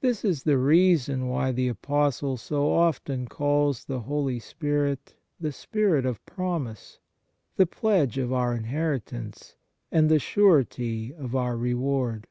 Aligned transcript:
1 0.00 0.08
This 0.08 0.24
is 0.24 0.44
the 0.44 0.56
reason 0.56 1.28
why 1.28 1.52
the 1.52 1.68
Apostle 1.68 2.38
so 2.38 2.72
often 2.72 3.26
calls 3.28 3.84
the 3.84 4.00
Holy 4.00 4.38
Spirit 4.38 5.12
the 5.38 5.52
Spirit 5.52 6.06
of 6.06 6.24
promise, 6.24 6.98
the 7.56 7.66
Pledge 7.66 8.16
of 8.16 8.32
our 8.32 8.54
inheritance, 8.54 9.56
and 9.92 10.08
the 10.08 10.18
Surety 10.18 11.12
of 11.12 11.36
our 11.36 11.58
reward. 11.58 12.26